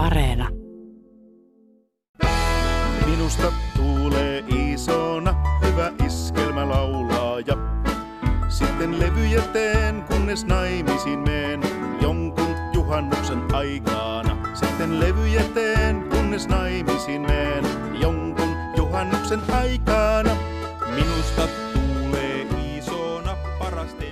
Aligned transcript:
Areena. 0.00 0.48
Minusta 3.06 3.52
tuulee 3.76 4.44
isona 4.48 5.34
hyvä 5.64 5.92
iskelmä 6.06 6.68
laulaaja. 6.68 7.54
Sitten 8.48 9.00
levyjä 9.00 9.40
teen, 9.40 10.02
kunnes 10.02 10.44
naimisiin 10.44 11.18
meen 11.18 11.60
jonkun 12.00 12.54
juhannuksen 12.74 13.54
aikana. 13.54 14.36
Sitten 14.54 15.00
levyjä 15.00 15.42
teen, 15.54 16.04
kunnes 16.10 16.48
naimisiin 16.48 17.22
meen 17.22 17.64
jonkun 18.00 18.56
juhannuksen 18.76 19.40
aikana. 19.52 20.29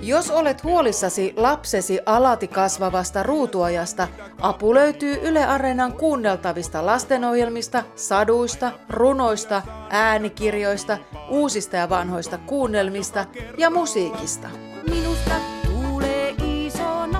Jos 0.09 0.31
olet 0.31 0.63
huolissasi 0.63 1.33
lapsesi 1.37 1.99
alati 2.05 2.47
kasvavasta 2.47 3.23
ruutuajasta, 3.23 4.07
apu 4.41 4.73
löytyy 4.73 5.19
Yle 5.23 5.45
Areenan 5.45 5.93
kuunneltavista 5.93 6.85
lastenohjelmista, 6.85 7.83
saduista, 7.95 8.71
runoista, 8.89 9.61
äänikirjoista, 9.89 10.97
uusista 11.29 11.75
ja 11.75 11.89
vanhoista 11.89 12.37
kuunnelmista 12.37 13.25
ja 13.57 13.69
musiikista. 13.69 14.47
Minusta. 14.89 15.35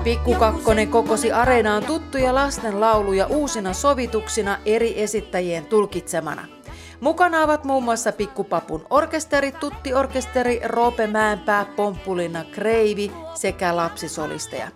Pikku 0.04 0.34
Kakkonen 0.34 0.88
kokosi 0.88 1.32
Areenaan 1.32 1.84
tuttuja 1.84 2.34
lastenlauluja 2.34 3.26
uusina 3.26 3.72
sovituksina 3.72 4.58
eri 4.66 5.02
esittäjien 5.02 5.66
tulkitsemana. 5.66 6.59
Mukana 7.00 7.42
ovat 7.42 7.64
muun 7.64 7.84
muassa 7.84 8.12
Pikkupapun 8.12 8.86
orkesteri, 8.90 9.52
tuttiorkesteri, 9.52 10.60
Roope 10.64 11.06
Mäenpää, 11.06 11.64
Pomppulina 11.64 12.44
Kreivi 12.44 13.12
sekä 13.34 13.76
lapsisolisteja. 13.76 14.68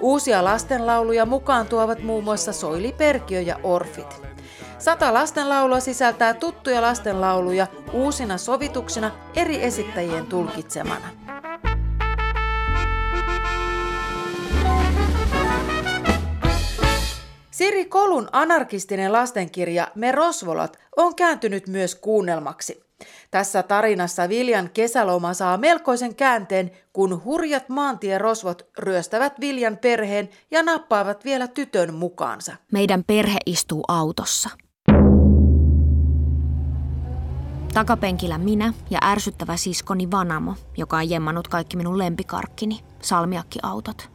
Uusia 0.00 0.44
lastenlauluja 0.44 1.26
mukaan 1.26 1.66
tuovat 1.66 2.02
muun 2.02 2.24
muassa 2.24 2.52
Soili 2.52 2.94
Perkiö 2.98 3.40
ja 3.40 3.60
Orfit. 3.62 4.22
Sata 4.78 5.14
lastenlaulua 5.14 5.80
sisältää 5.80 6.34
tuttuja 6.34 6.82
lastenlauluja 6.82 7.66
uusina 7.92 8.38
sovituksina 8.38 9.10
eri 9.34 9.62
esittäjien 9.64 10.26
tulkitsemana. 10.26 11.08
Siri 17.58 17.84
Kolun 17.84 18.28
anarkistinen 18.32 19.12
lastenkirja 19.12 19.88
Me 19.94 20.12
Rosvolat 20.12 20.78
on 20.96 21.14
kääntynyt 21.14 21.68
myös 21.68 21.94
kuunnelmaksi. 21.94 22.82
Tässä 23.30 23.62
tarinassa 23.62 24.28
Viljan 24.28 24.70
kesäloma 24.74 25.34
saa 25.34 25.56
melkoisen 25.56 26.14
käänteen, 26.14 26.70
kun 26.92 27.24
hurjat 27.24 27.68
maantierosvot 27.68 28.66
ryöstävät 28.78 29.40
Viljan 29.40 29.76
perheen 29.76 30.28
ja 30.50 30.62
nappaavat 30.62 31.24
vielä 31.24 31.46
tytön 31.48 31.94
mukaansa. 31.94 32.56
Meidän 32.72 33.04
perhe 33.04 33.38
istuu 33.46 33.84
autossa. 33.88 34.50
Takapenkillä 37.74 38.38
minä 38.38 38.72
ja 38.90 38.98
ärsyttävä 39.04 39.56
siskoni 39.56 40.10
Vanamo, 40.10 40.54
joka 40.76 40.96
on 40.96 41.10
jemmannut 41.10 41.48
kaikki 41.48 41.76
minun 41.76 41.98
lempikarkkini, 41.98 42.80
salmiakkiautot, 43.02 44.10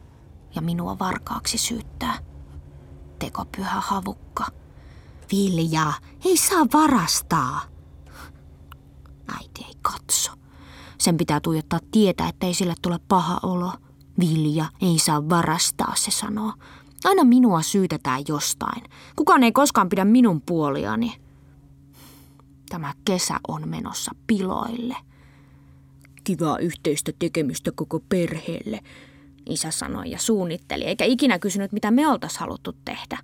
ja 0.54 0.62
minua 0.62 0.98
varkaaksi 0.98 1.58
syyttää. 1.58 2.33
Tekopyhä 3.18 3.80
havukka. 3.80 4.46
Vilja, 5.32 5.92
ei 6.24 6.36
saa 6.36 6.66
varastaa. 6.72 7.60
Äiti 9.38 9.64
ei 9.64 9.74
katso. 9.82 10.32
Sen 10.98 11.16
pitää 11.16 11.40
tuijottaa 11.40 11.78
tietää, 11.90 12.28
ettei 12.28 12.54
sille 12.54 12.74
tule 12.82 12.98
paha 13.08 13.40
olo. 13.42 13.72
Vilja, 14.20 14.66
ei 14.80 14.98
saa 14.98 15.28
varastaa, 15.28 15.92
se 15.96 16.10
sanoo. 16.10 16.52
Aina 17.04 17.24
minua 17.24 17.62
syytetään 17.62 18.22
jostain. 18.28 18.82
Kukaan 19.16 19.42
ei 19.42 19.52
koskaan 19.52 19.88
pidä 19.88 20.04
minun 20.04 20.40
puoliani. 20.40 21.16
Tämä 22.68 22.94
kesä 23.04 23.36
on 23.48 23.68
menossa 23.68 24.12
piloille. 24.26 24.96
Kivaa 26.24 26.58
yhteistä 26.58 27.12
tekemistä 27.18 27.70
koko 27.74 28.00
perheelle, 28.08 28.80
isä 29.46 29.70
sanoi 29.70 30.10
ja 30.10 30.18
suunnitteli, 30.18 30.84
eikä 30.84 31.04
ikinä 31.04 31.38
kysynyt, 31.38 31.72
mitä 31.72 31.90
me 31.90 32.08
oltaisiin 32.08 32.40
haluttu 32.40 32.72
tehdä. 32.84 33.18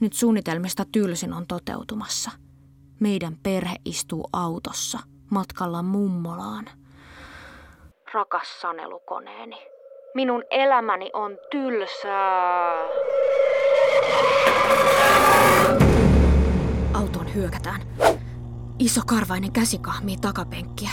Nyt 0.00 0.12
suunnitelmista 0.12 0.84
tylsin 0.92 1.32
on 1.32 1.46
toteutumassa. 1.46 2.30
Meidän 3.00 3.36
perhe 3.42 3.76
istuu 3.84 4.28
autossa, 4.32 4.98
matkalla 5.30 5.82
mummolaan. 5.82 6.66
Rakas 8.14 8.60
sanelukoneeni, 8.60 9.56
minun 10.14 10.44
elämäni 10.50 11.10
on 11.12 11.38
tylsää. 11.50 12.74
Autoon 16.94 17.34
hyökätään. 17.34 17.80
Iso 18.78 19.00
karvainen 19.06 19.52
käsi 19.52 19.78
kahmii 19.78 20.16
takapenkkiä. 20.16 20.90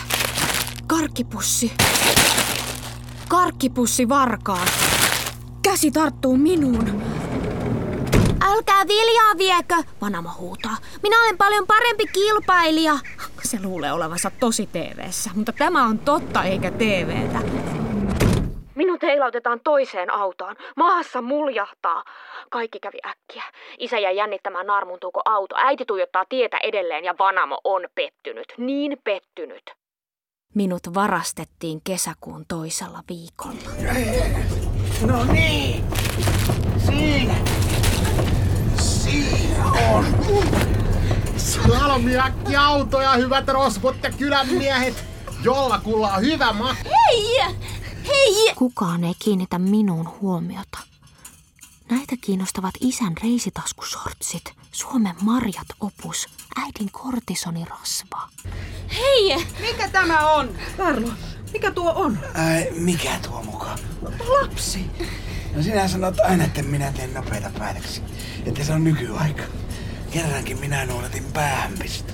Karkkipussi. 0.86 1.72
Karkkipussi 3.28 4.08
varkaan. 4.08 4.68
Käsi 5.62 5.90
tarttuu 5.90 6.36
minuun. 6.36 7.02
Älkää 8.42 8.82
viljaa 8.88 9.38
viekö, 9.38 9.74
Vanamo 10.00 10.30
huutaa. 10.38 10.76
Minä 11.02 11.20
olen 11.22 11.38
paljon 11.38 11.66
parempi 11.66 12.04
kilpailija. 12.12 12.92
Se 13.42 13.58
luulee 13.62 13.92
olevansa 13.92 14.30
tosi 14.40 14.66
TV:ssä, 14.66 15.30
mutta 15.34 15.52
tämä 15.52 15.84
on 15.84 15.98
totta 15.98 16.42
eikä 16.42 16.70
TVtä. 16.70 17.38
Minut 18.74 19.02
heilautetaan 19.02 19.60
toiseen 19.64 20.10
autoon. 20.12 20.56
Maassa 20.76 21.22
muljahtaa. 21.22 22.04
Kaikki 22.50 22.80
kävi 22.80 22.98
äkkiä. 23.06 23.44
Isä 23.78 23.98
jäi 23.98 24.16
jännittämään 24.16 24.66
naarmuntuuko 24.66 25.20
auto. 25.24 25.54
Äiti 25.58 25.84
tuijottaa 25.84 26.24
tietä 26.28 26.58
edelleen 26.62 27.04
ja 27.04 27.14
Vanamo 27.18 27.60
on 27.64 27.88
pettynyt. 27.94 28.46
Niin 28.58 28.96
pettynyt. 29.04 29.83
Minut 30.54 30.94
varastettiin 30.94 31.80
kesäkuun 31.84 32.44
toisella 32.48 33.02
viikolla. 33.08 33.70
No 35.06 35.24
niin. 35.24 35.84
Siinä. 36.86 37.34
Siinä 38.78 39.66
on. 39.66 40.04
Salmiakkiautoja, 41.36 43.12
hyvät 43.12 43.48
rosvot 43.48 43.96
ja 44.02 44.10
kylänmiehet. 44.10 45.04
Jollakulla 45.42 46.12
on 46.12 46.22
hyvä 46.22 46.52
ma... 46.52 46.74
Hei! 46.74 47.40
Hei! 48.06 48.54
Kukaan 48.54 49.04
ei 49.04 49.14
kiinnitä 49.18 49.58
minuun 49.58 50.08
huomiota. 50.20 50.78
Näitä 51.90 52.16
kiinnostavat 52.20 52.74
isän 52.80 53.12
reisitaskusortsit, 53.22 54.44
Suomen 54.72 55.14
marjat 55.22 55.66
opus, 55.80 56.26
äidin 56.56 56.90
kortisonirasva. 56.92 58.28
Hei! 58.96 59.46
Mikä 59.60 59.88
tämä 59.88 60.30
on? 60.30 60.48
Karlo, 60.76 61.08
mikä 61.52 61.70
tuo 61.70 61.92
on? 61.96 62.18
Ai, 62.34 62.66
mikä 62.70 63.18
tuo 63.28 63.42
mukaan? 63.42 63.78
Lapsi. 64.42 64.90
No 65.56 65.62
sinä 65.62 65.88
sanot 65.88 66.20
aina, 66.20 66.44
että 66.44 66.62
minä 66.62 66.92
teen 66.92 67.14
nopeita 67.14 67.50
päätöksiä. 67.58 68.04
Että 68.46 68.64
se 68.64 68.72
on 68.72 68.84
nykyaika. 68.84 69.42
Kerrankin 70.10 70.60
minä 70.60 70.86
noudatin 70.86 71.24
päähänpistä. 71.24 72.13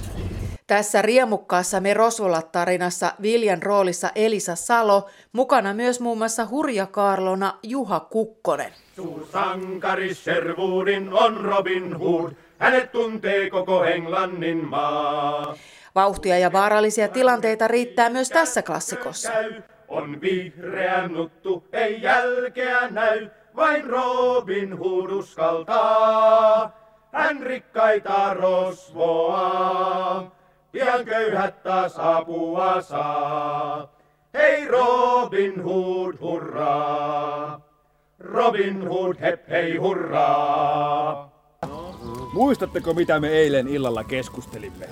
Tässä 0.71 1.03
riemukkaassa 1.03 1.81
Me 1.81 1.95
Rosvolat 1.95 2.53
tarinassa 2.53 3.13
Viljan 3.23 3.63
roolissa 3.63 4.11
Elisa 4.15 4.57
Salo, 4.57 5.09
mukana 5.33 5.75
myös 5.75 6.01
muun 6.01 6.19
muassa 6.19 6.47
Hurja 6.51 6.87
Kaarlona 6.87 7.55
Juha 7.63 8.01
Kukkonen. 8.01 8.73
Suursankari 8.97 10.15
Sherwoodin 10.15 11.13
on 11.13 11.37
Robin 11.37 11.99
Hood. 11.99 12.33
Hänet 12.59 12.93
tuntee 12.93 13.51
koko 13.51 13.85
Englannin 13.85 14.65
maa. 14.65 15.55
Vauhtia 15.95 16.39
ja 16.39 16.53
vaarallisia 16.53 17.09
tilanteita 17.09 17.69
riittää 17.69 18.11
myös 18.11 18.29
tässä 18.29 18.63
klassikossa. 18.63 19.33
On 19.89 20.21
vihreä 20.21 21.09
nuttu, 21.09 21.65
ei 21.73 22.03
jälkeä 22.03 22.89
näy. 22.91 23.29
Vain 23.57 23.85
Robin 23.85 24.79
Hood 24.79 25.11
uskaltaa. 25.11 26.73
Hän 27.13 27.43
rikkaita 27.43 28.35
rosvoa. 28.35 30.40
Pian 30.73 31.05
köyhät 31.05 31.63
taas 31.63 31.95
apua 31.99 32.83
saa. 32.83 33.93
Hei 34.35 34.69
Robin 34.69 35.63
Hood, 35.63 36.15
hurraa! 36.21 37.61
Robin 38.19 38.89
Hood, 38.89 39.17
hep 39.21 39.49
hei 39.49 39.77
hurraa! 39.77 41.31
Muistatteko 42.33 42.95
mitä 42.95 43.21
me 43.21 43.29
eilen 43.29 43.69
illalla 43.69 44.05
keskustelimme? 44.05 44.89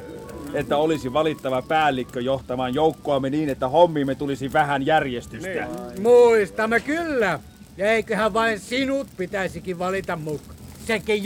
Että 0.54 0.76
olisi 0.76 1.12
valittava 1.12 1.62
päällikkö 1.62 2.20
johtamaan 2.20 2.74
joukkoamme 2.74 3.30
niin, 3.30 3.48
että 3.48 3.68
hommiimme 3.68 4.14
tulisi 4.14 4.52
vähän 4.52 4.86
järjestystä. 4.86 5.68
Muistamme 6.02 6.80
kyllä. 6.80 7.40
Ja 7.76 7.90
eiköhän 7.90 8.34
vain 8.34 8.60
sinut 8.60 9.06
pitäisikin 9.16 9.78
valita 9.78 10.16
mukaan. 10.16 10.58
Sekin 10.86 11.24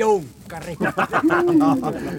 junkkari. 0.52 0.76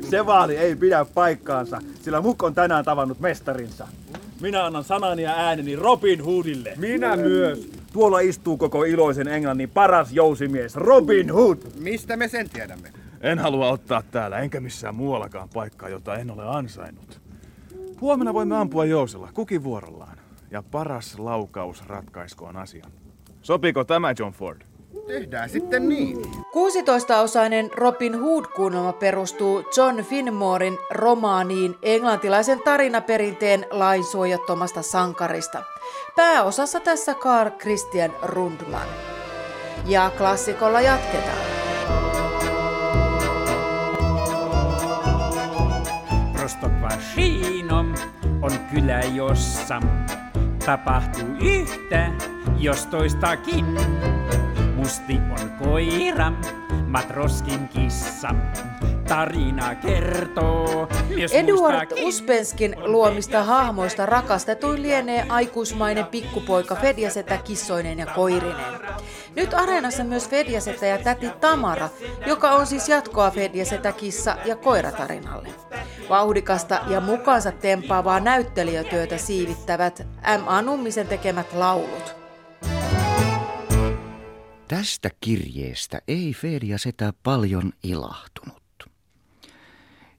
Se 0.10 0.26
vaali 0.26 0.58
ei 0.58 0.76
pidä 0.76 1.06
paikkaansa, 1.14 1.82
sillä 2.02 2.22
Muk 2.22 2.44
on 2.44 2.54
tänään 2.56 2.86
tavannut 2.86 3.20
mestarinsa. 3.20 3.88
Minä 4.42 4.66
annan 4.66 4.84
sanani 4.84 5.24
ja 5.24 5.32
ääneni 5.32 5.76
Robin 5.76 6.26
Hoodille. 6.26 6.74
Minä 6.78 7.16
myös. 7.16 7.70
Tuolla 7.94 8.20
istuu 8.20 8.58
koko 8.58 8.84
iloisen 8.84 9.28
Englannin 9.28 9.70
paras 9.70 10.12
jousimies, 10.12 10.76
Robin 10.76 11.34
Hood. 11.34 11.58
Mistä 11.80 12.18
me 12.18 12.28
sen 12.28 12.50
tiedämme? 12.50 12.94
En 13.22 13.40
halua 13.40 13.70
ottaa 13.70 14.04
täällä 14.12 14.40
enkä 14.40 14.60
missään 14.60 14.96
muuallakaan 14.96 15.50
paikkaa, 15.50 15.90
jota 15.90 16.16
en 16.16 16.32
ole 16.32 16.44
ansainnut. 16.48 17.22
Huomenna 18.02 18.34
voimme 18.34 18.58
ampua 18.58 18.86
jousella, 18.86 19.30
kukin 19.34 19.64
vuorollaan. 19.64 20.18
Ja 20.52 20.64
paras 20.72 21.20
laukaus 21.20 21.88
ratkaiskoon 21.88 22.58
asian. 22.58 22.92
Sopiko 23.42 23.84
tämä, 23.84 24.14
John 24.20 24.34
Ford? 24.34 24.62
Tehdään 25.08 25.50
sitten 25.50 25.90
niin. 25.90 26.18
16-osainen 26.38 27.72
Robin 27.76 28.20
Hood-kuunnelma 28.20 28.94
perustuu 28.94 29.64
John 29.78 30.04
Finmoren 30.04 30.78
romaaniin 30.92 31.76
englantilaisen 31.82 32.62
tarinaperinteen 32.62 33.66
lainsuojattomasta 33.72 34.82
sankarista. 34.82 35.64
Pääosassa 36.16 36.80
tässä 36.80 37.14
Carl 37.14 37.52
Christian 37.52 38.14
Rundman. 38.22 38.88
Ja 39.86 40.12
klassikolla 40.18 40.82
jatketaan. 40.82 41.38
Prostokvashinom 46.34 47.94
on 48.42 48.52
kylä, 48.74 49.00
jossa 49.00 49.82
tapahtuu 50.66 51.28
yhtä, 51.42 52.12
jos 52.58 52.86
toistakin. 52.86 53.66
Musti 54.84 55.14
on 55.14 55.50
koira, 55.50 56.32
Matroskin 56.88 57.68
kissa. 57.68 58.30
Tarina 59.08 59.76
kertoo 59.76 60.88
myös 61.16 61.32
Eduard. 61.32 61.92
Uspenskin 62.04 62.76
luomista 62.78 63.44
hahmoista 63.44 64.06
rakastetuin 64.06 64.82
lienee 64.82 65.26
aikuismainen 65.30 66.06
pikkupoika 66.06 66.76
Fedjasetä 66.76 67.38
kissoinen 67.38 68.00
ja 68.00 68.06
koirinen. 68.06 68.66
Nyt 69.36 69.54
areenassa 69.54 70.04
myös 70.04 70.30
Fedjasetä 70.30 70.86
ja 70.86 70.98
täti 70.98 71.30
Tamara, 71.30 71.90
joka 72.26 72.52
on 72.52 72.68
siis 72.68 72.90
jatkoa 72.90 73.32
Fedjasetä 73.32 73.92
kissa 73.92 74.38
ja 74.46 74.56
koiratarinalle. 74.56 75.50
Vauhdikasta 76.10 76.80
ja 76.88 77.02
mukaansa 77.02 77.52
tempaavaa 77.52 78.20
näyttelijätyötä 78.20 79.18
siivittävät 79.18 80.08
M.A. 80.44 80.62
Nummisen 80.62 81.08
tekemät 81.08 81.54
laulut. 81.54 82.23
Tästä 84.68 85.10
kirjeestä 85.22 86.02
ei 86.08 86.34
Fedia 86.34 86.78
setä 86.78 87.14
paljon 87.24 87.74
ilahtunut. 87.84 88.64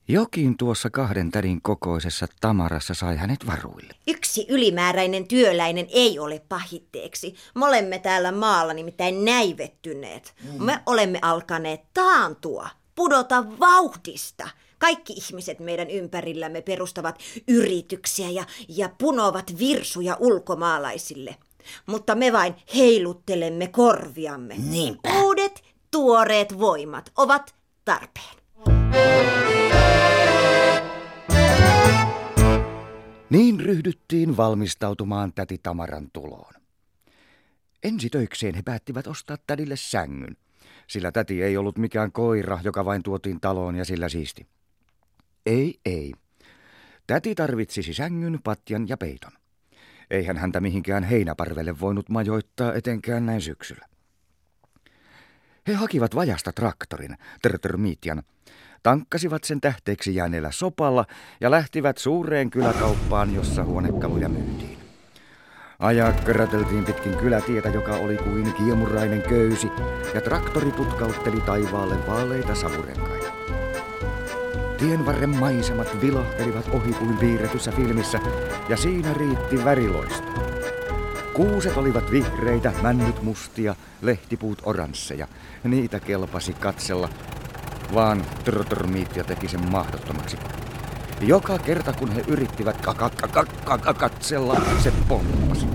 Jokin 0.09 0.57
tuossa 0.57 0.91
kahden 0.91 1.31
tädin 1.31 1.63
kokoisessa 1.63 2.27
Tamarassa 2.41 2.95
sai 2.95 3.17
hänet 3.17 3.47
varuille. 3.47 3.95
Yksi 4.07 4.47
ylimääräinen 4.49 5.29
työläinen 5.29 5.87
ei 5.91 6.19
ole 6.19 6.43
pahitteeksi. 6.49 7.35
Me 7.55 7.67
olemme 7.67 7.99
täällä 7.99 8.33
maalla 8.33 8.73
nimittäin 8.73 9.25
näivettyneet. 9.25 10.35
Mm. 10.43 10.65
Me 10.65 10.81
olemme 10.87 11.19
alkaneet 11.23 11.81
taantua, 11.95 12.69
pudota 12.95 13.45
vauhdista. 13.61 14.49
Kaikki 14.79 15.13
ihmiset 15.13 15.61
meidän 15.61 15.91
ympärillämme 15.91 16.63
perustavat 16.63 17.19
yrityksiä 17.49 18.31
ja, 18.31 18.45
ja 18.69 18.89
punovat 18.99 19.59
virsuja 19.59 20.17
ulkomaalaisille. 20.21 21.37
Mutta 21.87 22.15
me 22.15 22.33
vain 22.33 22.55
heiluttelemme 22.75 23.67
korviamme. 23.69 24.55
Niinpä. 24.71 25.09
Uudet, 25.23 25.63
tuoreet 25.91 26.59
voimat 26.59 27.13
ovat 27.17 27.55
tarpeen. 27.85 28.35
Niin 33.31 33.61
ryhdyttiin 33.61 34.37
valmistautumaan 34.37 35.33
täti 35.33 35.59
Tamaran 35.63 36.11
tuloon. 36.13 36.55
Ensi 37.85 38.11
töikseen 38.11 38.55
he 38.55 38.63
päättivät 38.63 39.07
ostaa 39.07 39.37
tädille 39.47 39.77
sängyn, 39.77 40.37
sillä 40.87 41.13
täti 41.13 41.43
ei 41.43 41.57
ollut 41.57 41.79
mikään 41.79 42.13
koira, 42.13 42.59
joka 42.65 42.85
vain 42.85 43.03
tuotiin 43.03 43.41
taloon 43.41 43.77
ja 43.77 43.85
sillä 43.85 44.09
siisti. 44.09 44.47
Ei, 45.47 45.81
ei. 45.85 46.13
Täti 47.07 47.35
tarvitsisi 47.35 47.95
sängyn, 47.95 48.41
patjan 48.45 48.89
ja 48.89 48.97
peiton. 48.97 49.33
Eihän 50.11 50.37
häntä 50.37 50.61
mihinkään 50.61 51.05
heinäparvelle 51.05 51.81
voinut 51.81 52.09
majoittaa 52.09 52.75
etenkään 52.75 53.27
näin 53.27 53.41
syksyllä. 53.41 53.87
He 55.67 55.75
hakivat 55.75 56.15
vajasta 56.15 56.53
traktorin, 56.53 57.17
Trtrmitian, 57.43 58.23
tankkasivat 58.83 59.45
sen 59.45 59.61
tähteeksi 59.61 60.15
jääneellä 60.15 60.51
sopalla 60.51 61.07
ja 61.41 61.51
lähtivät 61.51 61.99
suureen 61.99 62.51
kyläkauppaan, 62.51 63.35
jossa 63.35 63.65
huonekaluja 63.65 64.29
myytiin. 64.29 64.79
Ajaa 65.79 66.13
köröteltiin 66.13 66.85
pitkin 66.85 67.17
kylätietä, 67.17 67.69
joka 67.69 67.97
oli 67.97 68.17
kuin 68.17 68.55
kiemurainen 68.55 69.23
köysi, 69.23 69.69
ja 70.15 70.21
traktori 70.21 70.71
putkautteli 70.71 71.41
taivaalle 71.41 72.07
vaaleita 72.07 72.55
savurenkaita. 72.55 73.24
Tienvarren 74.79 75.37
maisemat 75.37 76.01
vilahtelivat 76.01 76.69
ohi 76.73 76.93
kuin 76.93 77.17
piirretyssä 77.17 77.73
filmissä, 77.73 78.21
ja 78.69 78.77
siinä 78.77 79.13
riitti 79.13 79.65
väriloista. 79.65 80.23
Kuuset 81.35 81.77
olivat 81.77 82.11
vihreitä, 82.11 82.73
männyt 82.83 83.23
mustia, 83.23 83.77
lehtipuut 84.03 84.63
oransseja. 84.65 85.29
Niitä 85.65 86.01
kelpasi 86.01 86.53
katsella, 86.53 87.09
vaan 87.95 88.25
Trottermiittia 88.45 89.25
teki 89.25 89.49
sen 89.49 89.71
mahdottomaksi. 89.71 90.37
Joka 91.21 91.59
kerta 91.59 91.93
kun 91.93 92.13
he 92.13 92.25
yrittivät 92.29 92.87
katsella, 93.99 94.61
se 94.83 94.93
pomppasi. 95.09 95.67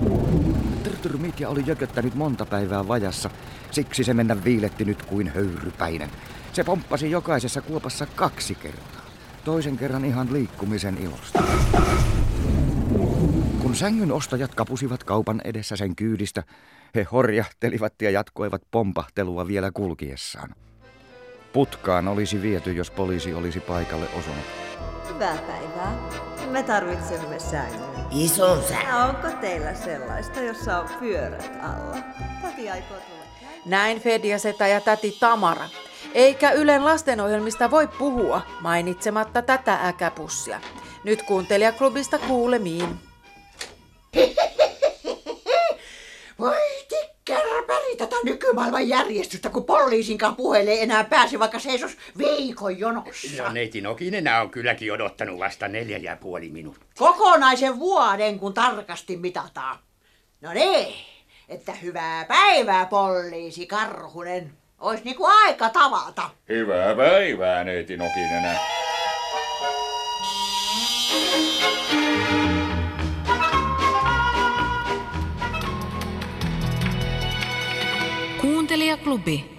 Trottermiittia 0.82 1.48
oli 1.48 1.62
jököttänyt 1.66 2.14
monta 2.14 2.46
päivää 2.46 2.88
vajassa, 2.88 3.30
siksi 3.70 4.04
se 4.04 4.14
mennä 4.14 4.44
viiletti 4.44 4.84
nyt 4.84 5.02
kuin 5.02 5.28
höyrypäinen. 5.28 6.10
Se 6.52 6.64
pomppasi 6.64 7.10
jokaisessa 7.10 7.60
kuopassa 7.60 8.06
kaksi 8.06 8.54
kertaa. 8.54 9.02
Toisen 9.44 9.76
kerran 9.76 10.04
ihan 10.04 10.32
liikkumisen 10.32 10.98
ilosta. 10.98 11.42
Kun 13.62 13.74
sängyn 13.74 14.12
ostajat 14.12 14.54
kapusivat 14.54 15.04
kaupan 15.04 15.40
edessä 15.44 15.76
sen 15.76 15.96
kyydistä, 15.96 16.42
he 16.94 17.06
horjahtelivat 17.12 17.92
ja 18.02 18.10
jatkoivat 18.10 18.62
pompahtelua 18.70 19.46
vielä 19.46 19.70
kulkiessaan. 19.70 20.54
Putkaan 21.52 22.08
olisi 22.08 22.42
viety, 22.42 22.72
jos 22.72 22.90
poliisi 22.90 23.34
olisi 23.34 23.60
paikalle 23.60 24.08
osunut. 24.18 24.44
Hyvää 25.14 25.36
päivää. 25.36 25.98
Me 26.50 26.62
tarvitsemme 26.62 27.38
sängyn. 27.38 27.80
Ison 28.10 28.62
sängyn. 28.62 28.94
Onko 28.94 29.28
teillä 29.40 29.74
sellaista, 29.74 30.40
jossa 30.40 30.80
on 30.80 30.88
pyörät 31.00 31.50
alla? 31.62 31.96
Tati 32.42 32.70
aikoo 32.70 32.96
tulla. 32.96 33.24
Näin 33.66 34.00
Fedjasetä 34.00 34.66
ja 34.66 34.80
täti 34.80 35.16
Tamara. 35.20 35.64
Eikä 36.14 36.50
Ylen 36.52 36.84
lastenohjelmista 36.84 37.70
voi 37.70 37.86
puhua 37.86 38.42
mainitsematta 38.60 39.42
tätä 39.42 39.88
äkäpussia. 39.88 40.60
Nyt 41.04 41.22
kuuntelijaklubista 41.22 42.18
kuulemiin. 42.18 42.96
Voi 46.38 46.56
tikkärpäri 46.88 47.96
tätä 47.98 48.16
nykymaailman 48.24 48.88
järjestystä, 48.88 49.50
kun 49.50 49.64
poliisinkaan 49.64 50.36
puheelle 50.36 50.70
ei 50.70 50.82
enää 50.82 51.04
pääse, 51.04 51.38
vaikka 51.38 51.58
seisos 51.58 51.96
viikon 52.18 52.78
jonossa. 52.78 53.42
No 53.42 53.52
neiti 53.52 53.80
Nokinenä 53.80 54.40
on 54.40 54.50
kylläkin 54.50 54.92
odottanut 54.92 55.38
vasta 55.38 55.68
neljä 55.68 55.98
ja 55.98 56.16
puoli 56.16 56.48
minuuttia. 56.48 56.88
Kokonaisen 56.98 57.78
vuoden, 57.78 58.38
kun 58.38 58.54
tarkasti 58.54 59.16
mitataan. 59.16 59.78
No 60.40 60.52
niin, 60.52 60.94
että 61.48 61.72
hyvää 61.72 62.24
päivää, 62.24 62.86
poliisi 62.86 63.66
Karhunen. 63.66 64.59
Ois 64.80 65.04
niinku 65.04 65.24
aika 65.26 65.68
tavata. 65.68 66.30
Hyvää 66.48 66.94
päivää, 66.94 67.64
neiti 67.64 67.96
Nokinenä. 67.96 68.56
Kuuntelijaklubi. 78.40 79.49